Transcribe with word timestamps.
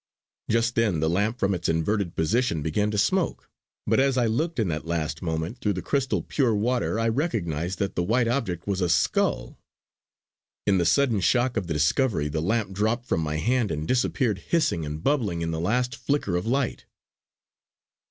Just 0.49 0.73
then 0.73 0.99
the 0.99 1.07
lamp 1.07 1.37
from 1.37 1.53
its 1.53 1.69
inverted 1.69 2.15
position 2.15 2.63
began 2.63 2.89
to 2.89 2.97
smoke, 2.97 3.51
but 3.85 3.99
as 3.99 4.17
I 4.17 4.25
looked 4.25 4.57
in 4.57 4.67
that 4.69 4.87
last 4.87 5.21
moment 5.21 5.59
through 5.59 5.73
the 5.73 5.83
crystal 5.83 6.23
pure 6.23 6.55
water 6.55 6.99
I 6.99 7.07
recognised 7.07 7.77
that 7.77 7.95
the 7.95 8.01
white 8.01 8.27
object 8.27 8.65
was 8.65 8.81
a 8.81 8.89
skull. 8.89 9.59
In 10.65 10.79
the 10.79 10.85
sudden 10.87 11.19
shock 11.19 11.55
of 11.55 11.67
the 11.67 11.73
discovery, 11.75 12.29
the 12.29 12.41
lamp 12.41 12.71
dropped 12.73 13.05
from 13.05 13.21
my 13.21 13.35
hand 13.37 13.69
and 13.69 13.87
disappeared 13.87 14.39
hissing 14.47 14.87
and 14.87 15.03
bubbling 15.03 15.43
in 15.43 15.51
the 15.51 15.59
last 15.61 15.95
flicker 15.95 16.35
of 16.35 16.47
light." 16.47 16.87